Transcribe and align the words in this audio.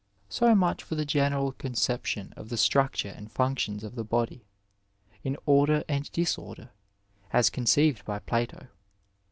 ^ 0.01 0.03
II 0.03 0.27
So 0.29 0.55
much 0.55 0.81
for 0.81 0.95
the 0.95 1.05
general 1.05 1.51
conceptioA 1.51 2.29
of 2.35 2.49
the 2.49 2.57
structure 2.57 3.13
and 3.15 3.31
functions 3.31 3.83
of 3.83 3.93
the 3.93 4.03
body, 4.03 4.41
in 5.23 5.37
order 5.45 5.83
and 5.87 6.11
disorder, 6.11 6.71
as 7.31 7.51
conceived 7.51 8.03
by 8.03 8.17
Plato. 8.17 8.65